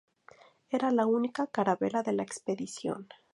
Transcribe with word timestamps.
Era 0.69 0.89
la 0.89 1.05
única 1.05 1.45
carabela 1.45 2.01
de 2.01 2.13
la 2.13 2.23
expedición. 2.23 3.07